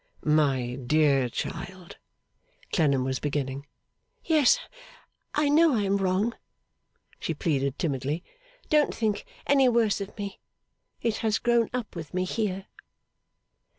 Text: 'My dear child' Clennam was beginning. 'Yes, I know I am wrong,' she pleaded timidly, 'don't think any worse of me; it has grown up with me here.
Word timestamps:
'My 0.25 0.77
dear 0.77 1.29
child' 1.29 1.97
Clennam 2.73 3.03
was 3.03 3.19
beginning. 3.19 3.67
'Yes, 4.25 4.57
I 5.35 5.47
know 5.47 5.75
I 5.75 5.83
am 5.83 5.97
wrong,' 5.97 6.33
she 7.19 7.35
pleaded 7.35 7.77
timidly, 7.77 8.23
'don't 8.67 8.95
think 8.95 9.25
any 9.45 9.69
worse 9.69 10.01
of 10.01 10.17
me; 10.17 10.39
it 11.03 11.17
has 11.17 11.37
grown 11.37 11.69
up 11.71 11.95
with 11.95 12.15
me 12.15 12.23
here. 12.25 12.65